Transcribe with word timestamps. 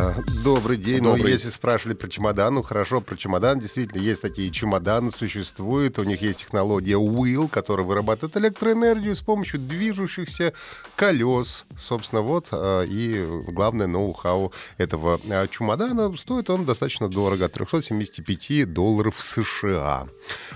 А, 0.00 0.14
Добрый 0.42 0.78
день. 0.78 1.02
Ну, 1.02 1.14
Добрый. 1.14 1.32
если 1.32 1.50
спрашивали 1.50 1.94
про 1.94 2.08
чемодан, 2.08 2.54
ну 2.54 2.62
хорошо, 2.62 3.02
про 3.02 3.16
чемодан. 3.16 3.58
Действительно, 3.58 4.00
есть 4.00 4.22
такие 4.22 4.50
чемоданы, 4.50 5.10
существуют. 5.10 5.98
У 5.98 6.04
них 6.04 6.22
есть 6.22 6.40
технология 6.40 6.94
Wheel, 6.94 7.50
которая 7.50 7.86
вырабатывает 7.86 8.34
электроэнергию 8.38 9.14
с 9.14 9.20
помощью 9.20 9.60
движущихся 9.60 10.54
колес. 10.96 11.66
Собственно, 11.78 12.22
вот 12.22 12.48
а, 12.50 12.82
и 12.82 13.26
главное 13.48 13.86
ноу-хау 13.86 14.54
этого 14.78 15.20
а, 15.28 15.46
чемодана. 15.48 16.16
Стоит 16.16 16.48
он 16.48 16.64
достаточно 16.64 17.08
дорого, 17.08 17.44
от 17.44 17.52
375 17.52 18.72
долларов 18.72 19.16
США. 19.20 20.06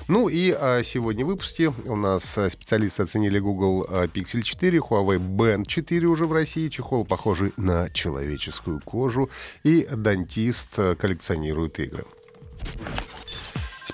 Ну 0.08 0.28
и 0.30 0.52
сегодня 0.84 1.26
в 1.26 1.28
выпуске 1.28 1.70
у 1.84 1.96
нас 1.96 2.38
специалисты 2.48 3.02
оценили 3.02 3.38
Google 3.38 3.86
Pixel 4.14 4.40
4, 4.40 4.78
Huawei 4.78 5.18
Band 5.18 5.66
4 5.66 6.06
уже 6.06 6.24
в 6.24 6.32
России, 6.32 6.68
чехол 6.68 7.04
похожий 7.04 7.52
на 7.58 7.90
человеческую 7.90 8.80
кожу, 8.80 9.28
и 9.62 9.86
дантист 9.90 10.78
а, 10.78 10.94
коллекционирует 10.94 11.80
игры. 11.80 12.04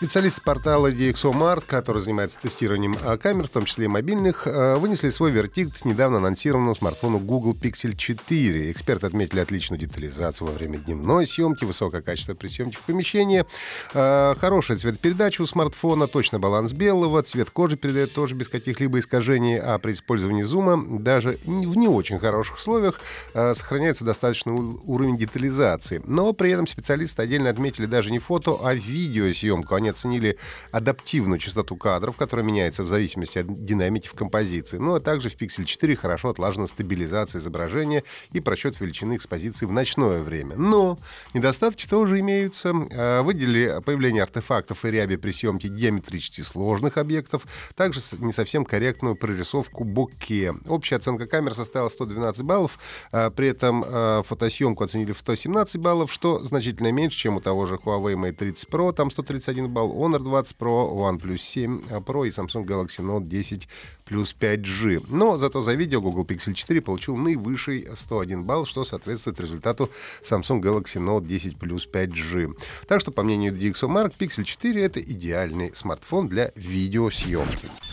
Специалисты 0.00 0.40
портала 0.40 0.90
DxOMart, 0.90 1.64
который 1.66 2.00
занимается 2.00 2.38
тестированием 2.40 2.96
а, 3.04 3.18
камер, 3.18 3.48
в 3.48 3.50
том 3.50 3.66
числе 3.66 3.84
и 3.84 3.88
мобильных, 3.88 4.46
а, 4.46 4.76
вынесли 4.76 5.10
свой 5.10 5.30
вердикт 5.30 5.84
недавно 5.84 6.16
анонсированному 6.16 6.74
смартфону 6.74 7.18
Google 7.18 7.54
Pixel 7.54 7.94
4. 7.94 8.72
Эксперты 8.72 9.08
отметили 9.08 9.40
отличную 9.40 9.78
детализацию 9.78 10.46
во 10.48 10.54
время 10.54 10.78
дневной 10.78 11.26
съемки, 11.26 11.66
высокое 11.66 12.00
качество 12.00 12.32
при 12.32 12.48
съемке 12.48 12.78
в 12.78 12.80
помещении, 12.80 13.44
а, 13.92 14.34
хорошая 14.36 14.78
цветопередача 14.78 15.42
у 15.42 15.46
смартфона, 15.46 16.06
точно 16.06 16.38
баланс 16.38 16.72
белого, 16.72 17.22
цвет 17.22 17.50
кожи 17.50 17.76
передает 17.76 18.14
тоже 18.14 18.34
без 18.34 18.48
каких-либо 18.48 19.00
искажений, 19.00 19.60
а 19.60 19.76
при 19.76 19.92
использовании 19.92 20.44
зума 20.44 20.82
даже 20.98 21.36
в 21.44 21.76
не 21.76 21.88
очень 21.88 22.18
хороших 22.18 22.56
условиях 22.56 23.02
сохраняется 23.34 24.06
достаточный 24.06 24.54
уровень 24.54 25.18
детализации. 25.18 26.00
Но 26.06 26.32
при 26.32 26.52
этом 26.52 26.66
специалисты 26.66 27.20
отдельно 27.20 27.50
отметили 27.50 27.84
даже 27.84 28.10
не 28.10 28.18
фото, 28.18 28.58
а 28.62 28.72
видеосъемку. 28.72 29.74
Они 29.74 29.89
оценили 29.90 30.38
адаптивную 30.72 31.38
частоту 31.38 31.76
кадров, 31.76 32.16
которая 32.16 32.46
меняется 32.46 32.82
в 32.82 32.88
зависимости 32.88 33.38
от 33.38 33.46
динамики 33.64 34.08
в 34.08 34.14
композиции. 34.14 34.78
Ну 34.78 34.94
а 34.94 35.00
также 35.00 35.28
в 35.28 35.36
Pixel 35.36 35.64
4 35.64 35.96
хорошо 35.96 36.30
отлажена 36.30 36.66
стабилизация 36.66 37.40
изображения 37.40 38.04
и 38.32 38.40
просчет 38.40 38.80
величины 38.80 39.16
экспозиции 39.16 39.66
в 39.66 39.72
ночное 39.72 40.22
время. 40.22 40.56
Но 40.56 40.98
недостатки 41.34 41.86
тоже 41.86 42.20
имеются. 42.20 42.72
А, 42.92 43.22
Выделили 43.22 43.80
появление 43.84 44.22
артефактов 44.22 44.84
и 44.84 44.90
ряби 44.90 45.16
при 45.16 45.32
съемке 45.32 45.68
геометрически 45.68 46.40
сложных 46.40 46.96
объектов, 46.96 47.46
также 47.74 48.00
не 48.18 48.32
совсем 48.32 48.64
корректную 48.64 49.16
прорисовку 49.16 49.84
боке. 49.84 50.54
Общая 50.66 50.96
оценка 50.96 51.26
камер 51.26 51.54
составила 51.54 51.88
112 51.88 52.44
баллов, 52.44 52.78
а, 53.12 53.30
при 53.30 53.48
этом 53.48 53.84
а, 53.86 54.22
фотосъемку 54.22 54.84
оценили 54.84 55.12
в 55.12 55.18
117 55.18 55.76
баллов, 55.80 56.12
что 56.12 56.38
значительно 56.40 56.92
меньше, 56.92 57.18
чем 57.18 57.36
у 57.36 57.40
того 57.40 57.66
же 57.66 57.76
Huawei 57.76 58.14
Mate 58.14 58.32
30 58.32 58.68
Pro, 58.68 58.92
там 58.92 59.10
131 59.10 59.68
балл, 59.68 59.79
Honor 59.88 60.18
20 60.18 60.56
Pro, 60.58 60.90
OnePlus 60.92 61.38
7 61.38 61.82
Pro 62.04 62.26
и 62.26 62.30
Samsung 62.30 62.64
Galaxy 62.64 63.02
Note 63.02 63.26
10 63.26 63.68
плюс 64.04 64.34
5G. 64.40 65.04
Но 65.08 65.38
зато 65.38 65.62
за 65.62 65.74
видео 65.74 66.00
Google 66.00 66.24
Pixel 66.24 66.54
4 66.54 66.80
получил 66.80 67.16
наивысший 67.16 67.86
101 67.94 68.42
балл, 68.42 68.66
что 68.66 68.84
соответствует 68.84 69.40
результату 69.40 69.88
Samsung 70.22 70.60
Galaxy 70.60 70.98
Note 70.98 71.26
10 71.26 71.58
плюс 71.58 71.88
5G. 71.92 72.54
Так 72.88 73.00
что, 73.00 73.12
по 73.12 73.22
мнению 73.22 73.54
DxOMark, 73.54 74.12
Pixel 74.18 74.44
4— 74.44 74.82
это 74.84 75.00
идеальный 75.00 75.72
смартфон 75.74 76.28
для 76.28 76.50
видеосъемки. 76.56 77.89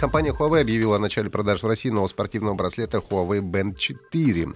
Компания 0.00 0.30
Huawei 0.30 0.62
объявила 0.62 0.96
о 0.96 0.98
начале 0.98 1.28
продаж 1.28 1.62
в 1.62 1.66
России 1.66 1.90
нового 1.90 2.08
спортивного 2.08 2.54
браслета 2.54 3.02
Huawei 3.06 3.42
Band 3.42 3.76
4. 3.76 4.48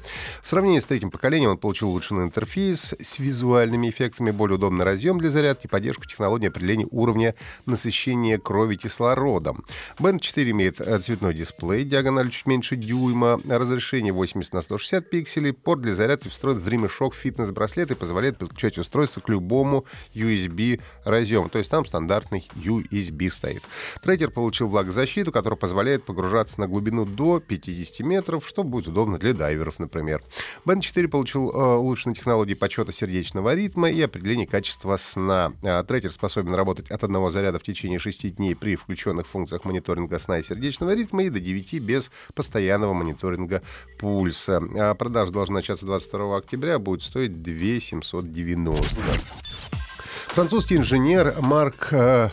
В 0.43 0.49
сравнении 0.49 0.81
с 0.81 0.87
третьим 0.87 1.11
поколением 1.11 1.51
он 1.51 1.59
получил 1.59 1.91
улучшенный 1.91 2.23
интерфейс 2.23 2.95
с 2.99 3.19
визуальными 3.19 3.91
эффектами, 3.91 4.31
более 4.31 4.57
удобный 4.57 4.87
разъем 4.87 5.19
для 5.19 5.29
зарядки, 5.29 5.67
поддержку 5.67 6.07
технологии 6.07 6.49
определения 6.49 6.87
уровня 6.91 7.35
насыщения 7.67 8.39
крови 8.39 8.77
кислородом. 8.77 9.67
Band 9.99 10.21
4 10.21 10.51
имеет 10.53 10.81
э, 10.81 10.99
цветной 11.01 11.35
дисплей, 11.35 11.85
диагональ 11.85 12.31
чуть 12.31 12.47
меньше 12.47 12.77
дюйма, 12.77 13.39
разрешение 13.47 14.15
80 14.15 14.55
на 14.55 14.63
160 14.63 15.11
пикселей, 15.11 15.53
порт 15.53 15.83
для 15.83 15.95
зарядки 15.95 16.29
встроен 16.29 16.59
в 16.59 16.67
ремешок 16.67 17.15
фитнес-браслет 17.15 17.91
и 17.91 17.95
позволяет 17.95 18.39
подключать 18.39 18.79
устройство 18.79 19.21
к 19.21 19.29
любому 19.29 19.85
USB 20.15 20.81
разъему. 21.05 21.51
То 21.51 21.59
есть 21.59 21.71
там 21.71 21.85
стандартный 21.85 22.49
USB 22.55 23.31
стоит. 23.31 23.63
Трекер 24.01 24.31
получил 24.31 24.69
влагозащиту, 24.69 25.34
которая 25.35 25.59
позволяет 25.59 26.05
погружаться 26.05 26.61
на 26.61 26.69
глубину 26.69 27.05
до 27.05 27.41
50 27.41 28.07
метров, 28.07 28.47
что 28.47 28.63
будет 28.63 28.87
удобно 28.87 29.19
для 29.19 29.35
дайверов, 29.35 29.81
например. 29.81 30.23
Band 30.65 30.81
4 30.81 31.09
получил 31.09 31.51
э, 31.51 31.77
улучшенные 31.77 32.15
технологии 32.15 32.55
подсчета 32.55 32.93
сердечного 32.93 33.53
ритма 33.53 33.91
и 33.91 34.01
определения 34.01 34.47
качества 34.47 34.97
сна. 34.97 35.53
А, 35.65 35.83
трекер 35.83 36.13
способен 36.13 36.55
работать 36.55 36.89
от 36.89 37.03
одного 37.03 37.33
заряда 37.33 37.59
в 37.59 37.65
течение 37.65 37.99
6 37.99 38.37
дней 38.37 38.55
при 38.55 38.77
включенных 38.77 39.27
функциях 39.27 39.65
мониторинга 39.65 40.21
сна 40.21 40.39
и 40.39 40.45
сердечного 40.45 40.95
ритма 40.95 41.25
и 41.25 41.31
до 41.31 41.41
9 41.41 41.81
без 41.81 42.13
постоянного 42.35 42.93
мониторинга 42.93 43.61
пульса. 43.99 44.63
А 44.79 44.95
продажа 44.95 45.33
должна 45.33 45.57
начаться 45.57 45.85
22 45.85 46.37
октября, 46.37 46.79
будет 46.79 47.03
стоить 47.03 47.43
2 47.43 47.81
790. 47.81 49.01
Французский 50.29 50.77
инженер 50.77 51.35
Марк 51.41 51.93
э, 51.93 52.31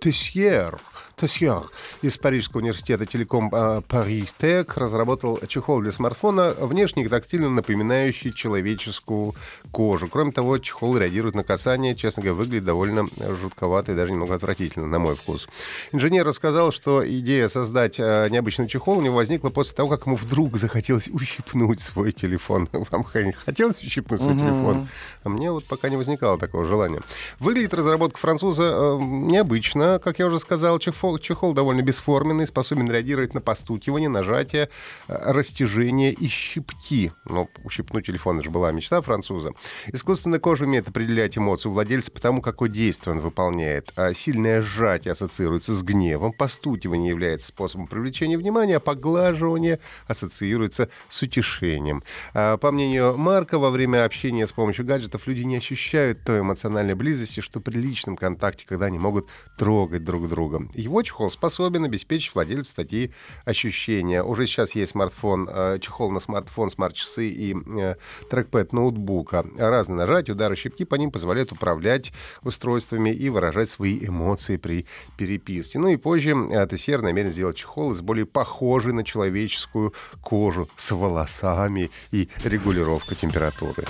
Тесьер 0.00 0.80
Тесьер 1.20 1.64
из 2.00 2.16
Парижского 2.16 2.62
университета 2.62 3.04
Телеком 3.04 3.54
э, 3.54 3.82
Пари 3.86 4.26
Тек 4.38 4.78
разработал 4.78 5.38
чехол 5.46 5.82
для 5.82 5.92
смартфона, 5.92 6.54
внешне 6.58 7.06
тактильно 7.06 7.50
напоминающий 7.50 8.32
человеческую 8.32 9.34
кожу. 9.70 10.08
Кроме 10.08 10.32
того, 10.32 10.56
чехол 10.56 10.96
реагирует 10.96 11.34
на 11.34 11.44
касание, 11.44 11.94
честно 11.94 12.22
говоря, 12.22 12.38
выглядит 12.38 12.64
довольно 12.64 13.06
жутковато 13.38 13.92
и 13.92 13.94
даже 13.94 14.12
немного 14.12 14.34
отвратительно, 14.34 14.86
на 14.86 14.98
мой 14.98 15.14
вкус. 15.14 15.46
Инженер 15.92 16.24
рассказал, 16.24 16.72
что 16.72 17.06
идея 17.06 17.48
создать 17.48 18.00
э, 18.00 18.28
необычный 18.30 18.66
чехол 18.66 18.96
у 18.96 19.02
него 19.02 19.16
возникла 19.16 19.50
после 19.50 19.76
того, 19.76 19.90
как 19.90 20.06
ему 20.06 20.16
вдруг 20.16 20.56
захотелось 20.56 21.08
ущипнуть 21.08 21.80
свой 21.80 22.12
телефон. 22.12 22.66
Вам 22.90 23.04
хотелось 23.04 23.82
ущипнуть 23.82 24.22
свой 24.22 24.36
телефон? 24.36 24.88
А 25.24 25.28
мне 25.28 25.50
вот 25.50 25.66
пока 25.66 25.90
не 25.90 25.96
возникало 25.96 26.38
такого 26.38 26.64
желания. 26.64 27.02
Выглядит 27.40 27.74
разработка 27.74 28.18
француза 28.18 28.62
э, 28.62 28.98
необычно, 29.00 30.00
как 30.02 30.18
я 30.18 30.26
уже 30.26 30.38
сказал. 30.38 30.78
Чехол, 30.78 31.09
чехол 31.18 31.54
довольно 31.54 31.82
бесформенный, 31.82 32.46
способен 32.46 32.90
реагировать 32.90 33.34
на 33.34 33.40
постукивание, 33.40 34.08
нажатие, 34.08 34.68
э, 35.08 35.32
растяжение 35.32 36.12
и 36.12 36.26
щипки. 36.28 37.12
Ну, 37.24 37.48
ущипнуть 37.64 38.06
телефон, 38.06 38.42
же 38.42 38.50
была 38.50 38.72
мечта 38.72 39.00
француза. 39.00 39.52
Искусственная 39.92 40.38
кожа 40.38 40.64
умеет 40.64 40.88
определять 40.88 41.36
эмоцию 41.36 41.72
владельца 41.72 42.10
по 42.10 42.20
тому, 42.20 42.40
какое 42.42 42.68
действие 42.68 43.14
он 43.14 43.20
выполняет. 43.20 43.92
А 43.96 44.12
сильное 44.14 44.60
сжатие 44.60 45.12
ассоциируется 45.12 45.74
с 45.74 45.82
гневом, 45.82 46.32
постукивание 46.32 47.10
является 47.10 47.48
способом 47.48 47.86
привлечения 47.86 48.36
внимания, 48.36 48.76
а 48.76 48.80
поглаживание 48.80 49.78
ассоциируется 50.06 50.88
с 51.08 51.22
утешением. 51.22 52.02
А, 52.34 52.56
По 52.56 52.70
мнению 52.70 53.16
Марка, 53.16 53.58
во 53.58 53.70
время 53.70 54.04
общения 54.04 54.46
с 54.46 54.52
помощью 54.52 54.84
гаджетов 54.84 55.26
люди 55.26 55.42
не 55.42 55.56
ощущают 55.56 56.22
той 56.24 56.40
эмоциональной 56.40 56.94
близости, 56.94 57.40
что 57.40 57.60
при 57.60 57.76
личном 57.76 58.16
контакте, 58.16 58.66
когда 58.66 58.86
они 58.86 58.98
могут 58.98 59.26
трогать 59.56 60.04
друг 60.04 60.28
друга. 60.28 60.68
Его 60.74 60.99
чехол 61.02 61.30
способен 61.30 61.84
обеспечить 61.84 62.34
владельцу 62.34 62.74
такие 62.74 63.10
ощущения. 63.44 64.22
Уже 64.22 64.46
сейчас 64.46 64.74
есть 64.74 64.92
смартфон, 64.92 65.48
э, 65.50 65.78
чехол 65.80 66.10
на 66.10 66.20
смартфон, 66.20 66.70
смарт-часы 66.70 67.28
и 67.28 67.56
э, 67.78 67.94
трекпэд 68.30 68.72
ноутбука. 68.72 69.44
Разные 69.56 69.96
нажатия, 69.96 70.34
удары, 70.34 70.56
щипки 70.56 70.84
по 70.84 70.94
ним 70.94 71.10
позволяют 71.10 71.52
управлять 71.52 72.12
устройствами 72.42 73.10
и 73.10 73.28
выражать 73.28 73.68
свои 73.68 73.98
эмоции 74.04 74.56
при 74.56 74.86
переписке. 75.16 75.78
Ну 75.78 75.88
и 75.88 75.96
позже 75.96 76.30
э, 76.30 76.66
Тессер 76.66 77.02
намерен 77.02 77.32
сделать 77.32 77.56
чехол 77.56 77.92
из 77.92 78.00
более 78.00 78.26
похожей 78.26 78.92
на 78.92 79.04
человеческую 79.04 79.94
кожу 80.22 80.68
с 80.76 80.90
волосами 80.92 81.90
и 82.12 82.28
регулировкой 82.44 83.16
температуры. 83.16 83.84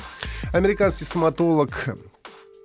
Американский 0.52 1.04
стоматолог 1.04 1.88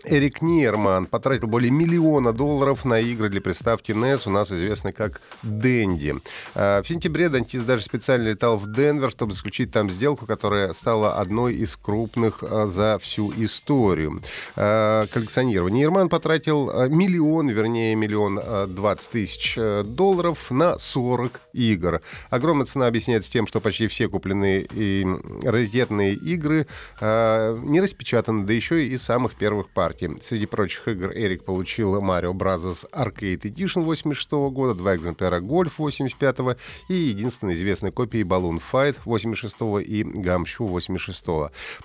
Эрик 0.07 0.41
Нейерман 0.41 1.05
потратил 1.05 1.47
более 1.47 1.71
миллиона 1.71 2.31
долларов 2.31 2.85
на 2.85 2.99
игры 2.99 3.29
для 3.29 3.41
приставки 3.41 3.91
NES, 3.91 4.23
у 4.25 4.29
нас 4.29 4.51
известный 4.51 4.93
как 4.93 5.21
Дэнди. 5.41 6.15
А, 6.53 6.81
в 6.81 6.87
сентябре 6.87 7.29
Дантис 7.29 7.63
даже 7.63 7.83
специально 7.83 8.29
летал 8.29 8.57
в 8.57 8.71
Денвер, 8.71 9.09
чтобы 9.09 9.33
заключить 9.33 9.71
там 9.71 9.89
сделку, 9.89 10.25
которая 10.25 10.73
стала 10.73 11.15
одной 11.15 11.55
из 11.55 11.75
крупных 11.75 12.43
а, 12.43 12.67
за 12.67 12.99
всю 12.99 13.31
историю 13.37 14.21
а, 14.55 15.07
коллекционирования. 15.07 15.75
Нейерман 15.75 16.09
потратил 16.09 16.87
миллион, 16.89 17.49
вернее, 17.49 17.95
миллион 17.95 18.39
двадцать 18.67 19.11
тысяч 19.11 19.55
э, 19.57 19.83
долларов 19.83 20.51
на 20.51 20.77
40 20.77 21.41
игр. 21.53 22.01
Огромная 22.29 22.65
цена 22.65 22.87
объясняется 22.87 23.31
тем, 23.31 23.47
что 23.47 23.59
почти 23.59 23.87
все 23.87 24.07
купленные 24.07 24.65
и 24.71 25.05
раритетные 25.43 26.13
игры 26.13 26.67
не 27.01 27.81
распечатаны, 27.81 28.45
да 28.45 28.53
еще 28.53 28.83
и 28.83 28.93
из 28.93 29.03
самых 29.03 29.35
первых 29.35 29.69
партий 29.69 29.94
партии. 29.95 30.11
Среди 30.21 30.45
прочих 30.45 30.87
игр 30.87 31.11
Эрик 31.11 31.43
получил 31.43 31.95
Mario 32.01 32.33
Bros. 32.33 32.85
Arcade 32.91 33.41
Edition 33.41 33.83
86 33.83 34.31
года, 34.51 34.73
два 34.73 34.95
экземпляра 34.95 35.39
Golf 35.39 35.73
85 35.77 36.57
и 36.89 36.93
единственной 36.93 37.53
известной 37.55 37.91
копии 37.91 38.23
Balloon 38.23 38.61
Fight 38.71 38.97
86 39.05 39.55
и 39.87 40.03
Gumshoe 40.03 40.67
86 40.67 41.25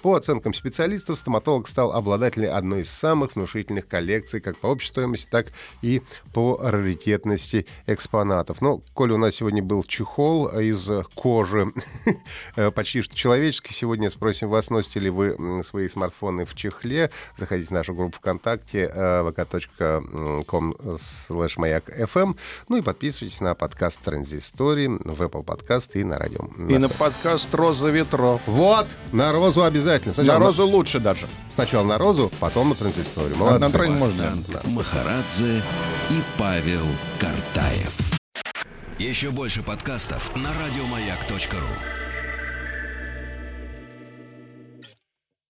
По 0.02 0.14
оценкам 0.14 0.54
специалистов, 0.54 1.18
стоматолог 1.18 1.68
стал 1.68 1.92
обладателем 1.92 2.54
одной 2.54 2.82
из 2.82 2.90
самых 2.90 3.36
внушительных 3.36 3.86
коллекций 3.86 4.40
как 4.40 4.56
по 4.58 4.68
общей 4.68 4.88
стоимости, 4.88 5.28
так 5.30 5.46
и 5.82 6.02
по 6.32 6.58
раритетности 6.60 7.66
экспонатов. 7.86 8.60
Но, 8.60 8.80
коли 8.94 9.12
у 9.12 9.18
нас 9.18 9.36
сегодня 9.36 9.62
был 9.62 9.84
чехол 9.84 10.48
из 10.58 10.88
кожи 11.14 11.68
почти 12.74 13.02
что 13.02 13.14
человеческий, 13.16 13.72
сегодня 13.72 14.10
спросим 14.10 14.48
вас, 14.48 14.70
носите 14.70 15.00
ли 15.00 15.10
вы 15.10 15.62
свои 15.64 15.88
смартфоны 15.88 16.44
в 16.44 16.54
чехле. 16.54 17.10
Заходите 17.36 17.68
в 17.68 17.72
нашу 17.72 17.94
группу 18.00 18.18
ВКонтакте 18.18 18.90
vk.com 18.94 20.74
slash 20.98 21.52
маяк 21.56 21.88
FM. 21.88 22.36
Ну 22.68 22.76
и 22.76 22.82
подписывайтесь 22.82 23.40
на 23.40 23.54
подкаст 23.54 24.00
Транзистории 24.00 24.88
в 24.88 25.22
Apple 25.22 25.44
Podcast 25.44 25.90
и 25.94 26.04
на 26.04 26.18
радио. 26.18 26.48
И 26.68 26.78
на 26.78 26.88
подкаст 26.88 27.54
Роза 27.54 27.90
ветров. 27.90 28.40
Вот! 28.46 28.86
На 29.12 29.32
Розу 29.32 29.62
обязательно. 29.62 30.14
Сначала 30.14 30.38
на 30.38 30.46
Розу 30.46 30.66
на... 30.66 30.72
лучше 30.72 31.00
даже. 31.00 31.28
Сначала 31.48 31.84
на 31.84 31.98
Розу, 31.98 32.30
потом 32.40 32.70
на 32.70 32.74
Транзисторию. 32.74 33.36
Молодцы. 33.36 33.58
На 33.60 33.70
тройн 33.70 33.94
можно. 33.96 34.38
Да. 34.48 34.60
Махарадзе 34.64 35.62
и 36.10 36.22
Павел 36.38 36.86
Картаев. 37.18 37.98
Еще 38.98 39.30
больше 39.30 39.62
подкастов 39.62 40.34
на 40.36 40.50
радиомаяк.ру 40.52 42.09